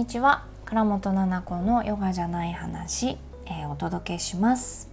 [0.00, 0.46] にちは。
[0.64, 4.88] 倉本々子のヨガじゃない話、えー、お届けします。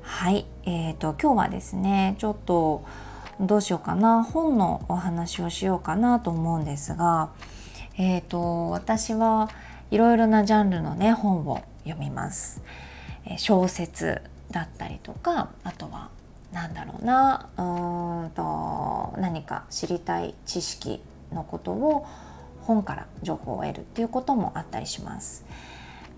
[0.00, 2.84] はいえーと、今日はですねちょっと
[3.40, 4.22] どうしようかな。
[4.22, 7.30] 本のお話をしようかなと思うんですが
[7.98, 9.50] えーと私は
[9.90, 12.62] いろいろなジャンルのね本を読みます、
[13.26, 16.10] えー、小説だったりとかあとは
[16.52, 17.48] なんだろうな。
[17.56, 22.06] うんと何か知りたい知識のことを
[22.64, 25.44] 本から情報を得るっていうこともあったりします。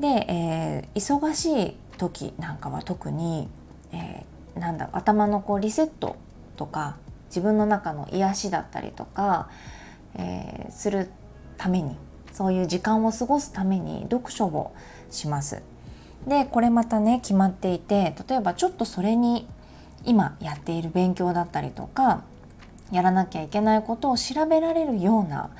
[0.01, 3.49] で、えー、忙しい時なんかは特に、
[3.93, 6.17] えー、なんだ頭のこうリセット
[6.57, 6.97] とか
[7.29, 9.49] 自分の中の癒しだったりとか、
[10.15, 11.11] えー、する
[11.57, 11.97] ために
[12.33, 14.75] そういう時間を過ごすために読書を
[15.11, 15.63] します。
[16.27, 19.47] でこれまたね決まっていて例えばちょっとそれに
[20.05, 22.23] 今やっている勉強だったりとか
[22.91, 25.51] やらなきゃいけないことを調べられるような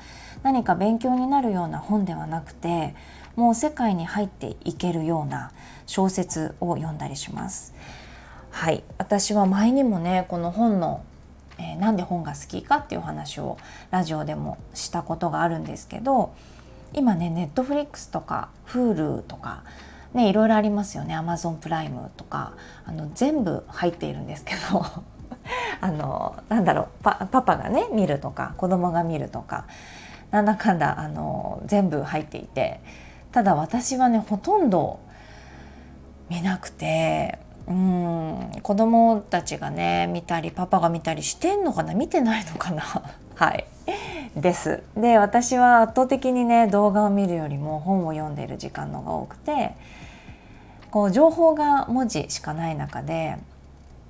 [0.45, 2.93] 何か勉強になるような本ではなくて
[3.35, 5.51] もう世界に入っていけるような
[5.87, 7.73] 小説を読んだりします。
[8.51, 11.03] はい私は前にもねこの本の、
[11.57, 13.57] えー、なんで本が好きかっていう話を
[13.89, 16.35] ラジオでもしたことがあるんですけど
[16.93, 19.63] 今ねネットフリックスとか Hulu とか
[20.13, 22.53] ねいろいろありますよね Amazon プライムとか
[22.85, 24.85] あの全部入っているんですけど
[25.81, 29.65] あのなんだろうパパがね見るとか子供が見るとか
[30.35, 32.81] なんだかんだあの全部入っていて
[33.31, 34.99] ただ私はねほとんど
[36.29, 42.83] 見なくてうん子供たちがね見たりパパが見たりしてんのかな見てないのかな
[43.35, 43.65] はい
[44.35, 44.83] です。
[44.97, 49.71] で私は圧倒的にね動画を見るよりも本を読んでいる時間のが多くて
[50.91, 53.37] こう情報が文字しかない中で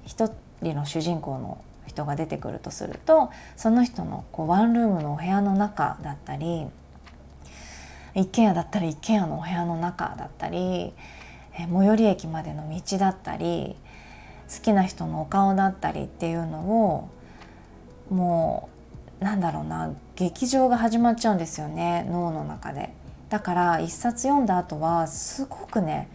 [0.06, 0.32] 一
[0.64, 6.68] 人の主人公の人が出てくるとするとその人のこうワンルームのお部屋の中だったり
[8.16, 10.94] 一軒家だったら一軒家のお部屋の中だったり
[11.58, 13.76] 最寄り駅までの道だったり
[14.54, 16.60] 好きな人のお顔だったりっていうの
[16.90, 17.10] を
[18.10, 18.70] も
[19.22, 22.94] うなんだろうな劇場が始まっちゃうんですよね脳の中で。
[23.30, 26.10] だから一冊読んだ後はすごくね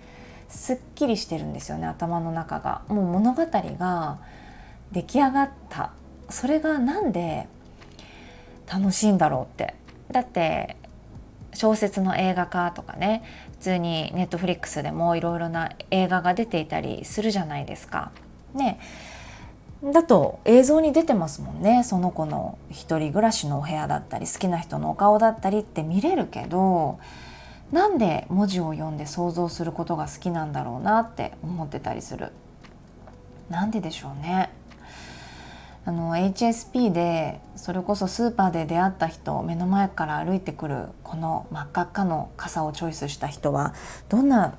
[0.49, 2.83] すっきりしてるんですよね頭の中が。
[2.89, 4.19] もう物語が
[4.93, 5.93] 出来上がった
[6.29, 7.47] それがなんで
[8.73, 9.75] 楽しいんだろうって
[10.11, 10.77] だって
[11.53, 18.13] 小説の映画化とかね普通にネットフリックスでもいろいろな映画が出ていたりするじゃないですか。
[18.55, 18.81] ね
[19.83, 26.99] だと映像に出てますもんねその子の一人暮らしのお部屋だったり好きな人のお顔だったりって見れるけど
[27.73, 32.33] なんで文字を読んで想像することが好きなんだろうなって思ってたりする。
[33.49, 34.51] なんででしょうね。
[35.87, 43.75] あの HSP でそれこそスーパーで出会った人目の前から歩いてくるこの真っ赤っかの傘をチョイスした人は
[44.09, 44.55] どんな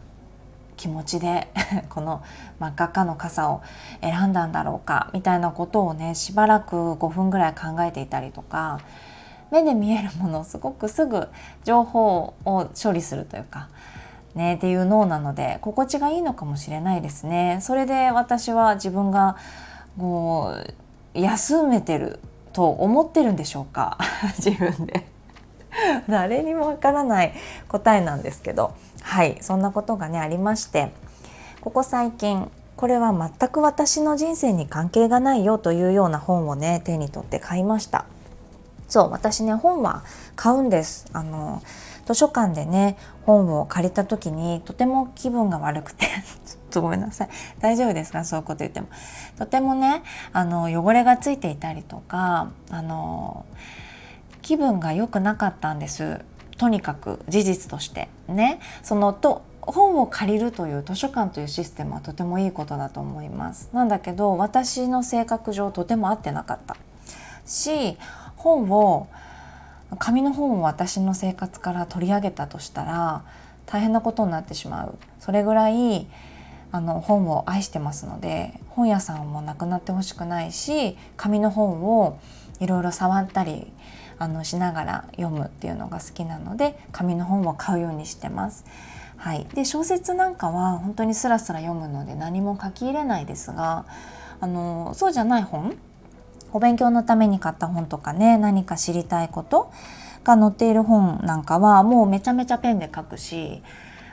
[0.78, 1.48] 気持ちで
[1.90, 2.24] この
[2.60, 3.62] 真っ赤っかの傘を
[4.02, 8.80] 選んだんだろうかみたいなことをねしばらく5分ぐらい考えていたりとか
[9.52, 11.30] 目で見えるものをすごくすぐ
[11.64, 13.68] 情報を処理するというか
[14.34, 17.60] ねっていう脳なので心地がいいのかもしれないですね。
[17.62, 19.36] それで私は自分が
[20.00, 20.74] こう
[21.14, 22.20] 休めてる
[22.54, 23.98] と思ってるんでしょうか？
[24.44, 25.08] 自分で。
[26.10, 27.34] 誰にもわからない
[27.70, 28.74] 答えなんですけど。
[29.02, 29.38] はい。
[29.42, 30.92] そんなことがねありまして。
[31.62, 38.06] ここ最近これは全く私の人生に関係がないよというような本をね手に取って買いました。
[38.88, 40.04] そう私ね本は
[40.36, 41.06] 買うんです。
[41.14, 41.62] あの
[42.06, 46.06] 図書館でね本を借りた時にとても気分が悪くて
[46.46, 47.30] ちょっとごめんなさい。
[47.60, 48.24] 大丈夫ですか？
[48.24, 48.88] そういうこと言っても。
[49.38, 50.04] とてもね
[50.34, 53.46] あの汚れがついていたりとかあの
[54.42, 56.20] 気分が良くなかったんです。
[56.58, 58.08] とにかく事実として。
[58.28, 58.60] ね。
[58.84, 63.70] そのと本を借りるという図書館というシステムはとてもいいことだと思います。
[63.74, 66.76] なんだけど私の性格上とても合ってなかった。
[67.46, 67.98] し
[68.38, 69.08] 本を
[70.00, 73.24] 紙の本を私の生活から取り上げたとしたら
[73.66, 76.08] 大変なことになってしまうそれぐらい
[76.72, 82.20] あの本を愛してますので本屋さんもなくなってほしくないし紙の本を
[82.60, 83.72] いろいろ触ったり
[84.18, 88.66] あのしながら読むっていうのが好きなので紙の本を買うようにしてます。
[89.18, 93.86] はい、で小説なんかは本当にスラスラ読むので何も書き入れないですが
[94.40, 95.78] あのそうじゃない本
[96.54, 99.72] お勉強のために買った本とかね何か知りたいこと
[100.24, 103.62] が載っている本なんかはもうめちゃめちゃペンで書くし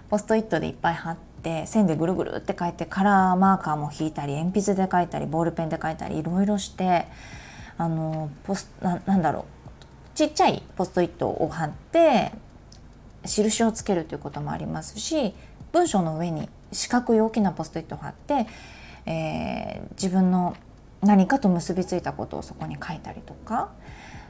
[0.09, 7.07] ポストイットでいっぱい貼って線でぐるぐるって書いてカラーマーカーも引いたり鉛筆で書いたりボールペンで書いたりいろいろして
[7.77, 12.33] あのポスななんだろうちっちゃいポストイットを貼って
[13.25, 15.35] 印をつけるということもありますし
[15.73, 18.47] 文章の上に四角い大きなポストイットを貼って、
[19.07, 20.57] えー、自分の
[21.03, 23.71] 何かと結びついたことをそこに書いたりとか、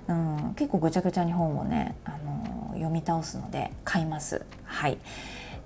[0.07, 4.45] うん、結構ぐちゃぐちゃに本をね、あの読み倒すので買います。
[4.65, 4.99] はい、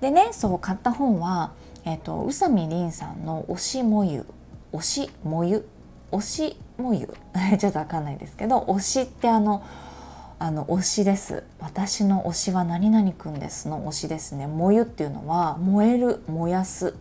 [0.01, 1.53] でねそう買った本は、
[1.85, 4.25] えーと、宇佐美凛さんの「推しもゆ」
[4.73, 5.67] 「推しもゆ」
[6.11, 7.07] 「推しもゆ」
[7.59, 9.63] ちょっとわかんないですけど「推し」ってあの
[10.39, 11.43] あの推しです。
[11.59, 14.45] 私の推しは何々くんですの推しですね。
[14.45, 16.95] 燃ゆっていうのは燃える燃やす。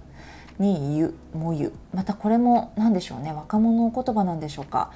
[0.59, 3.33] にゆもゆまたこれも何でしょうね。
[3.33, 4.93] 若者言葉なんでしょうか。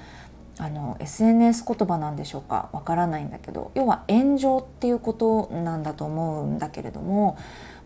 [0.58, 2.70] あの SNS 言葉なんでしょうか。
[2.72, 3.72] わからないんだけど。
[3.74, 7.36] 要は炎上っていうことなんだと思うんだけれども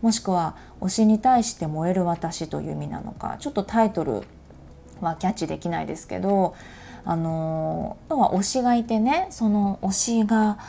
[0.01, 3.37] もしくは推しに対して燃える私という意味なのか。
[3.39, 4.23] ちょっとタイトル
[5.01, 6.55] はキャッチできないですけど
[7.03, 10.59] あの要は推しがいてねその推しが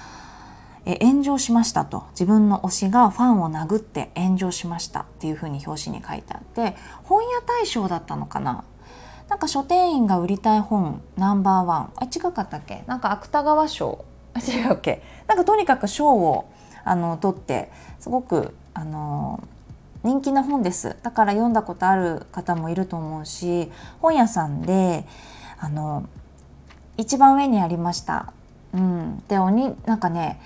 [0.84, 2.04] え炎上しましたと。
[2.10, 8.64] 自分の推しがファンを殴って炎上しましたっていうふうに表紙に書いてあって本屋大賞だったのかな。
[9.28, 11.92] なんか書店員が売りたい本ナンバーワン。
[11.96, 12.84] あ違かったっけ？
[12.86, 14.04] なんか芥川賞。
[14.36, 15.02] 違うっけ？
[15.28, 16.50] なんかとにかく賞を
[16.84, 17.70] あの取って
[18.00, 19.42] すごくあの
[20.02, 20.96] 人気な本です。
[21.02, 23.70] だから読んだことある方もいると思うし
[24.00, 25.06] 本屋さんで
[25.60, 26.08] あの
[26.96, 28.32] 一番上にありました。
[28.74, 30.40] うん、でおになんかね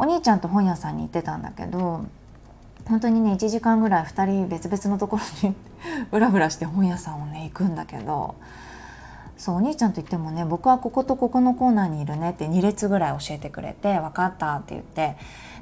[0.00, 2.06] お兄ちゃんと本屋さんに行ってたんだけど
[2.86, 5.54] 本当にね1時間ぐらい2人別々のところに
[6.10, 8.34] ブラブラして本屋さんをね行くんだけど
[9.36, 15.18] そうお兄ちゃんと言ってもね僕はこことここのコーナーにいるねって2列ぐらい教えてくれて分かったって言って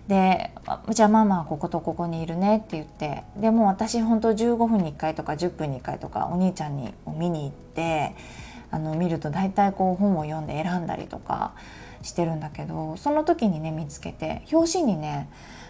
[0.06, 0.52] で
[0.90, 8.14] じゃあママはこことここにいるねって言ってでも私本当15分に1回とか10分に1回とかお兄ちゃんに見に行って
[8.70, 11.55] あの見ると大体こう本を読んで選んだりとか
[12.02, 15.28] してるんだけどその時にね見つけて表紙にね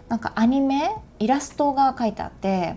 [0.08, 2.76] なんかアニメイラストが書いてあって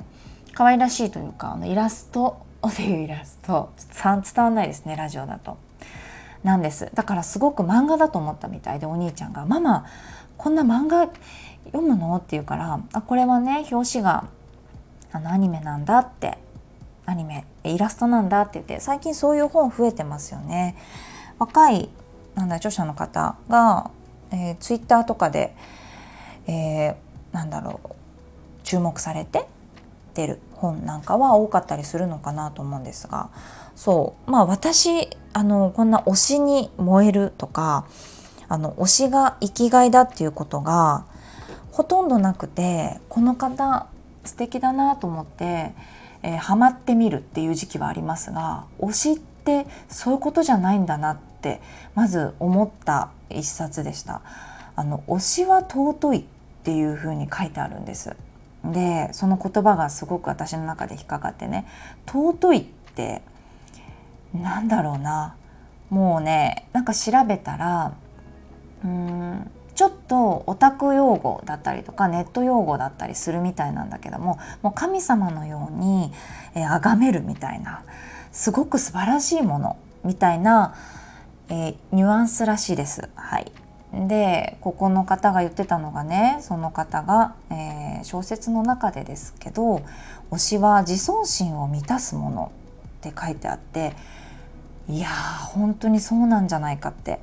[0.54, 3.72] 可愛らしいというかあのイラストっていうイラスト
[4.04, 5.58] 伝わんないですねラジオだと。
[6.44, 9.86] なんですだからすごく漫画だと思ったみたいでお兄ちゃんが「ママ
[10.38, 11.08] こんな漫画
[11.66, 14.26] 読むの?」って言うから「あこれはね表紙が
[15.12, 16.40] あのアニメなんだ」って
[17.06, 20.76] アニメイラストなんだって言って最近そういう本増えてますよね。
[21.38, 21.90] 若い
[22.36, 23.92] なんだ著者の方が、
[24.32, 25.56] えー、ツイッターとかで、
[26.48, 26.96] えー、
[27.34, 27.90] なんだろう
[28.64, 29.46] 注目されて
[30.14, 33.30] 出る本なんかは多かったりするのかなと思うんですが。
[33.76, 34.32] そう。
[34.32, 37.86] まあ私あのこんな推しに燃えるとか
[38.48, 41.06] あの推しが生きがいだっていうことが
[41.72, 43.88] ほとんどなくてこの方
[44.26, 45.74] 素敵だなと思って
[46.24, 51.60] えー、ハマってみるっていう時期はありますが推しってそういうことじゃないんだなってって
[51.96, 54.22] まず思った一冊でした。
[54.76, 56.24] あの推しは尊いっ
[56.64, 58.16] ていう風に書いてあるんです。
[58.64, 61.66] でその言葉がすごく私の中で引っかかってね
[62.06, 63.24] 尊いって
[64.36, 65.36] なんだろうな
[65.90, 67.96] もうねなんか調べたら
[68.86, 76.12] うんちょっとオタク用語だったりとかネット用語だったりするみたいなんだけどももう神様のように
[76.54, 77.84] 崇、えめるみたいな
[78.32, 80.74] すごく素晴らしいものみたいな、
[81.54, 83.10] えー、ニュアンスらしいです。
[83.14, 83.52] はい、
[84.08, 89.82] でここの方が言ってたのがねその方が、えー、小説の中でですけど
[90.32, 92.52] 「推しは自尊心を満たすもの」
[93.00, 93.94] って書いてあって
[94.88, 97.20] いやー本当にそうなんじゃないかって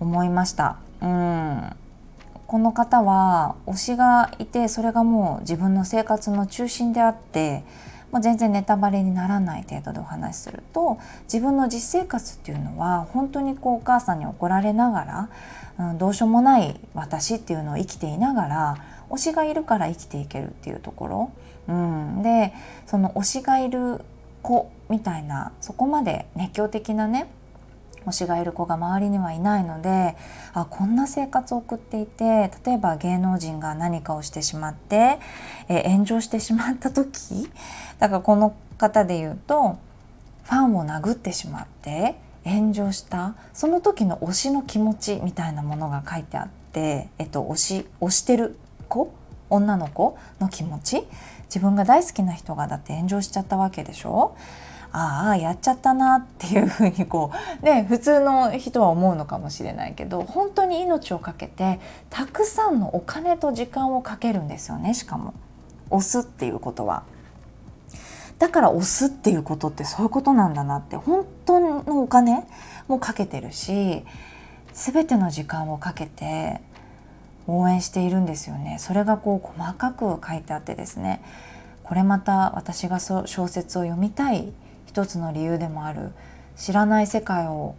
[0.00, 0.78] 思いました。
[1.02, 1.76] うん
[2.46, 7.62] この方は推しがいてそれがもう自分の生活の中心であって、
[8.12, 15.28] まあ、全然ネタバレにならない程度でお話しすると自分の実生活っていうのは本当にこうお母さんに怒られなが
[15.78, 18.76] ら、うん、どうしようもない私っていうのを生きていながら
[19.10, 21.32] 推しがいるから生きていけるっていうところ、
[21.68, 22.52] うん、で
[22.86, 24.00] その推しがいる
[24.42, 27.28] 子みたいなそこまで熱狂的なね
[28.06, 30.16] 推しがいる子が周りにはいないので
[30.52, 35.18] あこんな生活を送っていて例えば芸能人が何かをしてしまって、
[35.68, 37.50] え炎上してしまった時
[37.98, 39.78] だからこの方で言うと
[40.44, 48.56] ファンを殴ってしまって炎上したその時の推しの気持ちみたいなものが書いてあって、えっと、推し推してる
[48.88, 49.12] 子
[49.50, 51.04] 女の子の気持ち
[51.44, 54.36] 自分が大好きな人がだって炎上しちゃったわけでしょ？
[54.92, 57.30] ああやっちゃったなっていうふうにこ
[57.62, 65.34] うね 普通の人は思うのかもしれないけど本当に命を懸けてたくさんのお金と時間をかけるんですよねしかも
[65.90, 67.02] 押すっていうことは。
[68.38, 72.46] だから押すっていうことってそういうことなんだなって本当のお金
[72.88, 74.02] もかけてるし
[74.72, 76.62] 全ての時間をかけて
[77.46, 81.22] 応援しているんですよねそれがこう細かく書いてあってですね
[81.84, 84.52] これまた私が小説を読みたい
[84.90, 86.10] 一つの理由でもある
[86.56, 87.76] 知らない世界を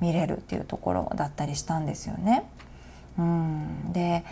[0.00, 2.50] 見れるっていうところだったりしたんですよね。
[3.16, 3.92] うん。
[3.92, 4.24] で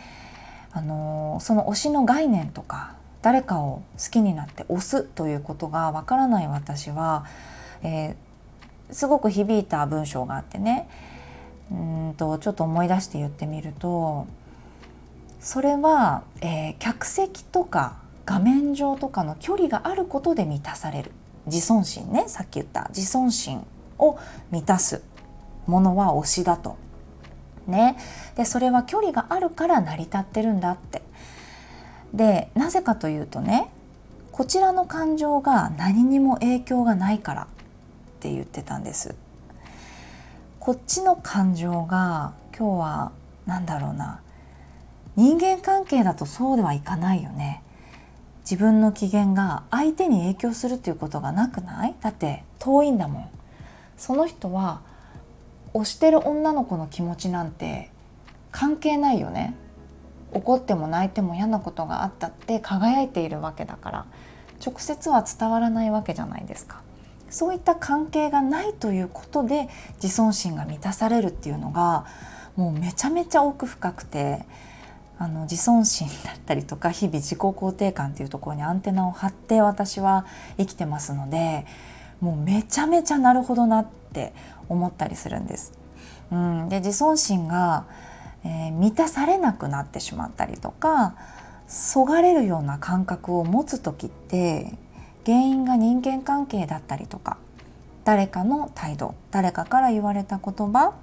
[0.73, 7.27] あのその推しの概念とか誰かを好きになって推すということがわからない私は、
[7.85, 10.89] えー、すごく響いた文章があってね。
[11.71, 11.75] う
[12.11, 14.27] んとちょっと思い出して言ってみると
[15.39, 21.13] それは、えー、客席とか画面上とかの距離があることで満たされる。
[21.47, 23.67] 自尊心ねさっき言った自尊心
[23.99, 24.19] を
[24.51, 25.03] 満たす
[25.67, 26.77] ものは推しだと。
[27.67, 27.97] ね、
[28.37, 31.03] でそれは距離があるから成り立ってるんだって。
[32.13, 33.71] でなぜかというとね
[34.31, 37.47] こちらの感情が何にも影響がないからっ
[38.21, 39.15] て言ってたんです。
[40.61, 43.13] こっちの感情が今日は
[43.47, 44.21] 何だろうな
[45.17, 47.63] 人間関係だとそうではいかないよね。
[48.45, 51.95] 自分の機嫌が相手に影響するっていうことがなくない？
[52.01, 53.29] だって遠いんだもん。
[53.97, 54.83] その人は
[55.73, 57.91] 推してる女の子の気持ちなんて
[58.53, 59.57] 関係ないよね。
[60.33, 64.07] 怒っても泣いても嫌なことがあったって輝いているわけだから
[64.65, 66.83] 直接は伝わらないわけじゃないですか。
[67.31, 69.69] そういった関係がないということで
[70.03, 72.05] 自尊心が満たされるっていうのが
[72.57, 74.45] もうめちゃめちゃ奥深くて
[75.25, 80.27] あの自尊心だったりとか日々自己肯定感っていうところにアンテナを張って私は
[80.59, 81.65] 生きてますので
[82.21, 84.35] もうめちゃめちゃなるほどなって
[84.69, 85.73] 思ったりするんです。
[86.31, 87.87] うん、で自尊心が、
[88.45, 91.15] えー、満たされなくなってしまったりとか
[91.67, 94.75] そがれるような感覚を持つ時って
[95.25, 97.39] 原因が人間関係だったりとか
[98.05, 100.95] 誰かの態度誰かから言われた言葉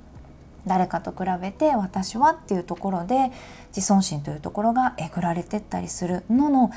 [0.68, 3.32] 誰かと比べて私はっていうところで
[3.70, 6.72] 自尊心というところがえぐられてったりするのの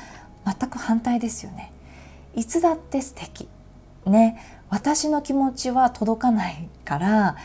[0.45, 1.71] 全く反対ですよね。
[2.35, 3.47] いつだって素敵。
[4.05, 4.41] ね。
[4.69, 7.37] 私の気持ちは届かないから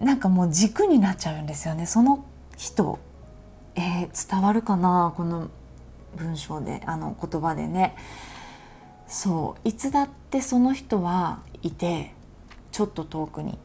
[0.00, 1.86] なんかもう軸になっちゃうんですよね。
[1.86, 2.24] その
[2.56, 2.98] 人、
[3.76, 5.14] えー、伝わるかな？
[5.16, 5.48] この
[6.16, 6.82] 文章で。
[6.86, 7.96] あの言葉でね。
[9.06, 9.68] そう。
[9.68, 12.12] いつだってその人はいて
[12.72, 13.58] ちょっと遠くに、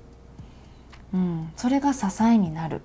[1.13, 2.81] うん、それが支えになる。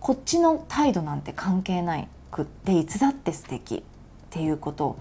[0.00, 3.76] こっちの態度なんて関係ないくっていつだって素敵。
[3.76, 4.96] っていうこと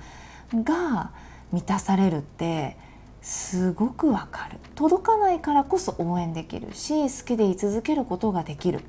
[0.54, 1.12] が
[1.54, 2.76] 満たされるって
[3.22, 4.58] すごくわかる。
[4.76, 8.82] 届かないからこそ応援できるし好きでい続けることができる。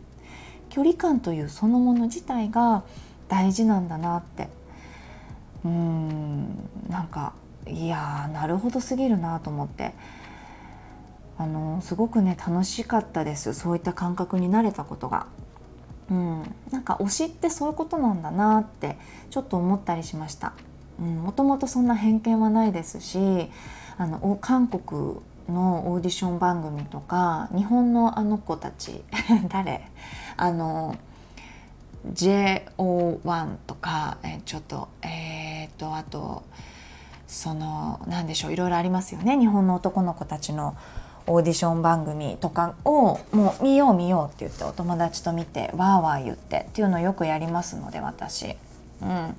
[0.68, 2.82] 距離感というそのもの自体が
[3.28, 4.48] 大事なんだなって。
[5.64, 6.68] うーん。
[6.88, 7.34] なんか
[7.66, 9.94] いやなるほどすぎるなと思って。
[11.38, 13.54] あのすごくね楽しかったです。
[13.54, 15.26] そういった感覚になれたことが。
[16.10, 18.98] うん、なんか推しってそういうことなんだなって
[19.30, 20.52] ちょっと思ったりしました。
[20.98, 23.18] もともとそんな偏見はないですし
[23.96, 25.16] あの韓国
[25.48, 29.02] のオーディション番組とか日本のあの子たち
[29.48, 29.88] 誰？
[30.36, 30.96] あの
[32.12, 36.42] JO1 とか、えちょっとえー、っとあと
[37.28, 39.38] その何でしょういろいろありますよね。
[39.38, 40.76] 日本の男の子たちの
[41.26, 48.56] オーディション番組とかをもう見よう見ようって言ってお友達と見てわーわー言ってっていうのをよくやりますので私。
[49.02, 49.36] うん、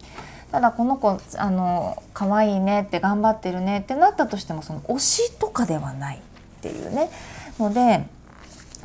[0.52, 6.20] ただこの子あの可愛いねって頑張ってるねってなったとしてもその推しとかではないっ
[6.62, 7.10] ていうね。
[7.60, 8.06] ので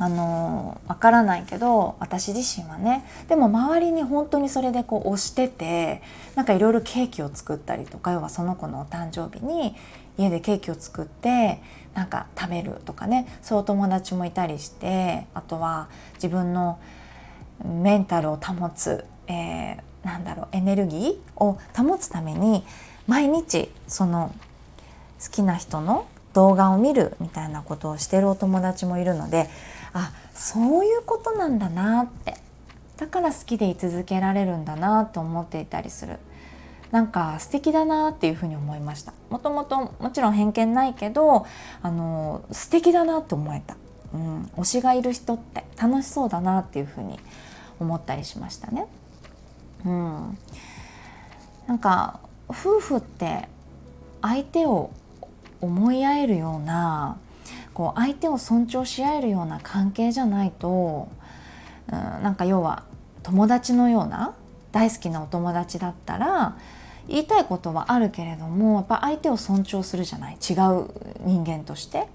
[0.01, 3.05] あのわからないけど私自身はね。
[3.27, 6.01] でも周りに本当にそれでこう推してて
[6.35, 9.75] なんかいろいろケーキを作ったりとか要はその子のお誕生日に
[10.17, 11.61] 家でケーキを作って
[11.99, 16.79] なんか食べるとかねそう友達もいたりしてあとは自分の
[17.65, 22.63] メンタルを保つ、えー、なんだろうエネルギーを保つために
[23.05, 24.33] 毎日その
[25.21, 29.49] 好きな人の動画を見るみたいなことをしてるお友達もいるので
[29.91, 32.35] あそういうことなんだなって。
[32.95, 36.17] だから好きでい続けられるんだなと思っていたりする。
[36.91, 39.13] なんか素敵だなっていうふうに思いました。
[39.29, 41.45] もともともちろん偏見ないけど
[41.81, 43.77] あの素敵だなって思えた、
[44.13, 47.19] うん、推しがいる人って楽しそうだなっていうふうに
[47.79, 48.87] 思ったりしましたね。
[49.85, 50.37] うん、
[51.67, 52.19] なんか
[52.49, 53.47] 夫婦って
[54.21, 54.89] 相手を
[55.61, 57.17] 思い合えるような
[57.73, 61.07] こう相手を尊重し合えるような関係じゃないと、
[61.87, 62.83] うん、なんか要は
[63.23, 64.33] 友達のような
[64.71, 66.57] 大好きなお友達だったら
[67.09, 70.89] 言いたいことはあるけれどもやっぱ相手を尊重するじゃない違う
[71.25, 72.07] 人間として。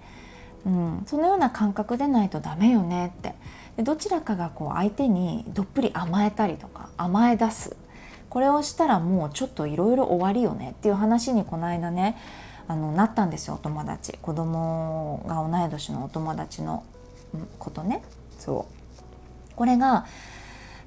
[0.67, 3.35] うん、そのような感覚でないとダメよねって。
[3.77, 7.77] でどちらかがこう相手にどっぷり甘えたりとか甘え出す。
[8.31, 12.17] これをしたらもうちょっといろいろ終わりよねっていう話にこの間ね
[12.67, 14.17] あのなったんですよお友達。
[14.23, 16.85] 子供が同い年のお友達の
[17.59, 18.03] ことね。
[18.39, 18.67] そ
[19.53, 19.55] う。
[19.55, 20.07] これが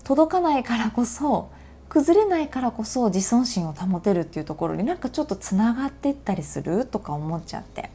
[0.04, 1.52] 届かないからこそ
[1.98, 7.90] 崩れないからこそ自尊心を保てるっていうところになんかちょっとつながっていったりするとか思っちゃって。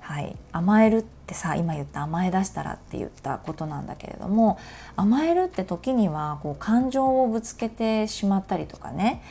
[0.00, 4.58] はい、甘えるってさ今言った甘え出したらって言ったことなんだけれども
[4.96, 9.22] 甘えるって時にはこう感情をぶつけてしまったりとかね。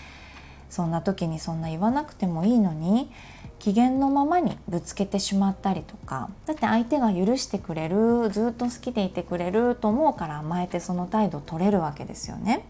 [0.69, 3.09] そんな時にそんな言わなくてもいいのに
[3.57, 6.29] 機嫌のままにぶつけてしまったりとか。
[6.45, 12.63] だって相手が許してくれるずっと好きでいてくれると思うから甘えてその態度取れるわけですよね。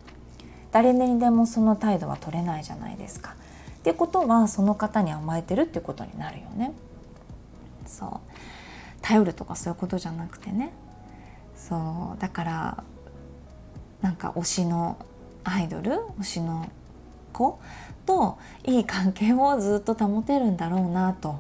[0.72, 3.36] 誰にでもその態度は取れないじゃないですか。
[3.78, 6.74] ってことはその方に甘えてるってことになるよね。
[7.86, 8.20] そう
[9.02, 10.74] 頼るとかそういうことじゃなくてね
[11.56, 12.84] そうだから
[14.02, 14.98] なんか推しの
[15.44, 16.70] アイドル推しの
[17.32, 17.60] 子
[18.06, 21.40] といい関係をずっと保てるんだろうなと、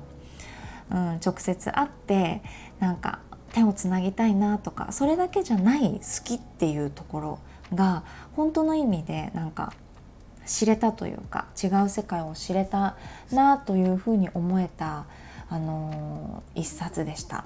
[0.89, 2.41] うん、直接会って
[2.79, 3.19] なんか
[3.53, 7.39] 手をつなぎたいなとかそれだけじゃない好きっていうところ
[7.73, 8.03] が
[8.35, 9.73] 本当の意味でなんか
[10.45, 12.95] 知れたというか違う世界を知れた
[13.31, 15.05] なというふうに思えた
[15.49, 17.45] あの一冊でした。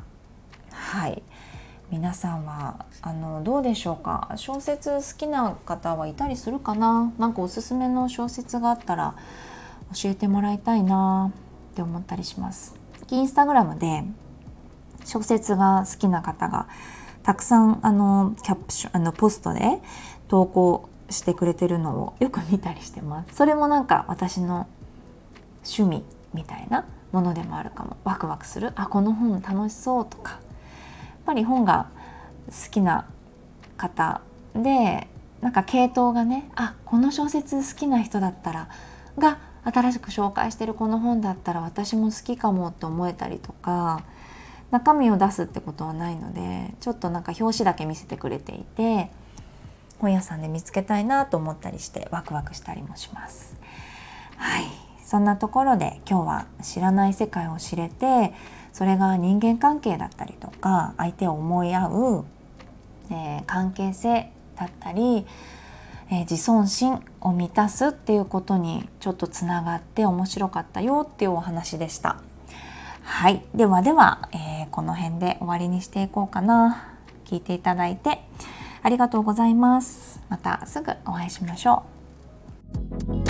[0.72, 1.24] はい。
[1.90, 4.32] 皆さんはあのどうでしょうか？
[4.38, 7.12] 小説好きな方はいたりするかな？
[7.18, 9.16] なんかおすすめの小説があったら
[9.94, 11.34] 教えてもらいたいな
[11.72, 12.76] って思ったりします。
[13.10, 14.06] インスタグラムで
[15.04, 16.70] 小説が好きな方が
[17.24, 19.82] たくさんあのキャプションあのポストで
[20.32, 23.36] 投稿してくれてるのをよく見たりしてます。
[23.36, 24.66] それもなんか私の
[25.66, 27.98] 趣味みたいなものでもあるかも。
[28.06, 28.72] ワクワクする。
[28.76, 30.32] あこの本楽しそうとか。
[30.32, 30.40] やっ
[31.26, 31.90] ぱり本が
[32.48, 33.10] 好きな
[33.76, 34.22] 方
[34.56, 35.10] で
[35.42, 38.70] なんか系統がねあこの小説好きな人だったら
[39.18, 44.06] が新しく紹介してるこの本だったら私も好きかもって思えたりとか
[44.72, 49.12] 中身を出すってことはないのでちょっとなんか表紙だけ見せてくれていて
[50.02, 53.56] 本屋さんで見つけたいなと思ったりしてワクワクしたりもします。
[54.36, 54.66] はい
[55.06, 58.34] そんなところで今日は知らない世界を知れて
[58.72, 62.26] それが人間関係だったりとか相手を思い合う、
[63.12, 65.26] えー、関係性だったり、
[66.10, 72.22] えー、自尊心を満たすっていうことにちょっとつながって面白かったよっていうお話でした。
[73.04, 76.88] はい、ではでは、えー、この辺で終わりにしていこうかな。
[77.26, 78.20] 聞いていただいて
[78.84, 80.22] ありがとうございます。
[80.30, 81.84] またすぐお会いしましょ
[83.18, 83.21] う。